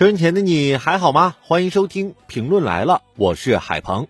[0.00, 1.36] 收音前的你还好吗？
[1.42, 4.08] 欢迎收听评论来了，我是海鹏。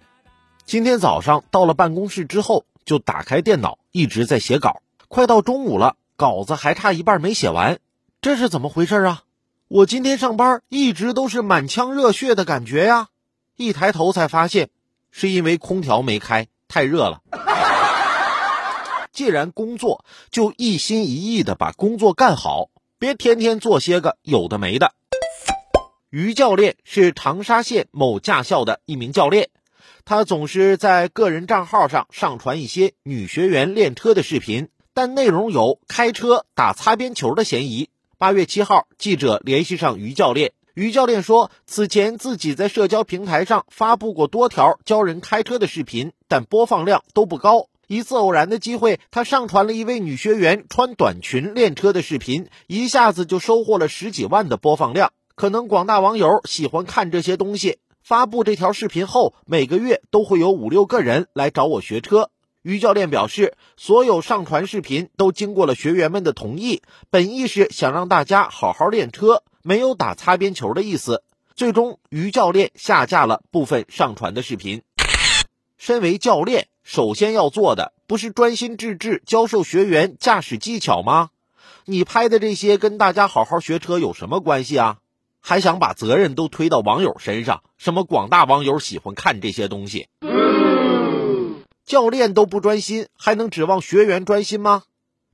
[0.64, 4.82] 今天早上到了办公室之后，就打开电脑，一直在写稿。
[5.08, 7.80] 快到中午了，稿子还差一半没写完，
[8.22, 9.24] 这是怎么回事啊？
[9.66, 13.08] 我今天上班一直都是满腔热血的感觉呀，
[13.56, 14.70] 一抬头才发现，
[15.10, 17.20] 是因为空调没开，太热了。
[19.10, 22.68] 既然工作，就一心一意的把工作干好，
[23.00, 24.92] 别天天做些个有的没的。
[26.10, 29.48] 于教练是长沙县某驾校的一名教练，
[30.04, 37.90] 他总是在个人账号上上传一些女学员练车的视频，但内容有开车打擦边球的嫌疑。
[38.18, 47.68] 八月七号，记者联系上于教练，于教练说，此前自己在社交平台上发布过多条教人开车的视频，但播放量都不高。
[47.86, 55.12] 一次偶然的机会，他上传了一位女学员穿短裙练车的视频，一下子就收获了十几万的播放量。
[55.40, 57.78] 可能广大网友喜欢看这些东西。
[58.02, 62.28] 发布这条视频后，每个月都会有五六个人来找我学车。
[62.60, 71.22] 于教练表示，所有上传视频都经过了学员们的同意，本意是想让大家好好练车，没有打擦边球的意思。
[71.54, 74.82] 最终，于教练下架了部分上传的视频。
[75.78, 81.30] 身为教练，首先要做的不是专心致志教授学员驾驶技巧吗？
[81.86, 84.98] 你拍的这些跟大家好好学车有什么关系啊？
[85.40, 87.62] 还想把责任都推到网友身上？
[87.76, 90.08] 什么广大网友喜欢看这些东西？
[91.84, 94.84] 教练都不专心，还能指望学员专心吗？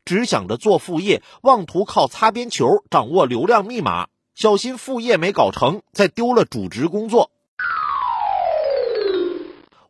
[0.04, 7.30] 只想着做副业，妄图靠擦边球掌握流量密码，小心副业没搞成，再丢了主职工作。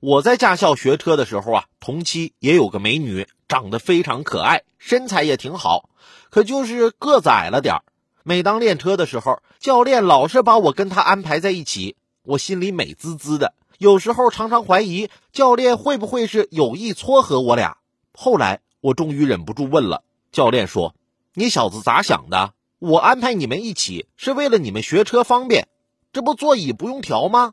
[0.00, 5.91] 我在驾校学车的时候啊，同期也有个美女，长得非常可爱，身材也挺好，
[6.31, 7.83] 可就是个子矮了点儿。
[8.28, 11.94] 每当练车的时候，教练老是把我跟他安排在一起，
[12.25, 13.54] 我心里美滋滋的。
[13.78, 17.76] 有时候常常怀疑教练会不会是有意撮合我俩。
[18.12, 20.97] 后来我终于忍不住问了，教练说
[21.34, 22.53] ：“你小子咋想的？
[22.81, 25.69] 我安排你们一起是为了你们学车方便，
[26.12, 27.53] 这不座椅不用调吗？”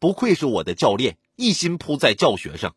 [0.00, 2.74] 不愧是我的教练，一心扑在教学上。